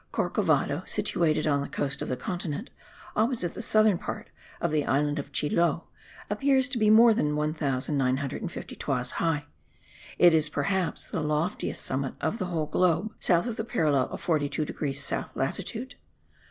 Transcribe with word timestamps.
Corcovado, 0.11 0.81
situated 0.87 1.45
on 1.45 1.61
the 1.61 1.69
coast 1.69 2.01
of 2.01 2.07
the 2.07 2.17
continent, 2.17 2.71
opposite 3.15 3.53
the 3.53 3.61
southern 3.61 3.99
point 3.99 4.25
of 4.59 4.71
the 4.71 4.83
island 4.83 5.19
of 5.19 5.31
Chiloe, 5.31 5.83
appears 6.27 6.67
to 6.69 6.79
be 6.79 6.89
more 6.89 7.13
than 7.13 7.35
1950 7.35 8.75
toises 8.77 9.11
high; 9.11 9.45
it 10.17 10.33
is 10.33 10.49
perhaps 10.49 11.07
the 11.07 11.21
loftiest 11.21 11.85
summit 11.85 12.15
of 12.19 12.39
the 12.39 12.45
whole 12.45 12.65
globe, 12.65 13.13
south 13.19 13.45
of 13.45 13.57
the 13.57 13.63
parallel 13.63 14.09
of 14.09 14.19
42 14.19 14.65
degrees 14.65 15.03
south 15.05 15.35
latitude. 15.35 15.93